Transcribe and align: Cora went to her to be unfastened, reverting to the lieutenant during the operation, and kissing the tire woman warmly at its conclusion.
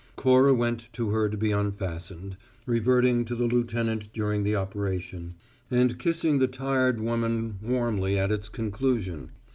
Cora 0.15 0.51
went 0.51 0.91
to 0.93 1.09
her 1.11 1.29
to 1.29 1.37
be 1.37 1.51
unfastened, 1.51 2.35
reverting 2.65 3.23
to 3.25 3.35
the 3.35 3.45
lieutenant 3.45 4.11
during 4.13 4.41
the 4.41 4.55
operation, 4.55 5.35
and 5.69 5.99
kissing 5.99 6.39
the 6.39 6.47
tire 6.47 6.93
woman 6.93 7.59
warmly 7.61 8.17
at 8.17 8.31
its 8.31 8.49
conclusion. 8.49 9.29